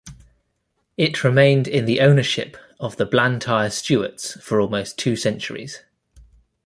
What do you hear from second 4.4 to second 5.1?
for almost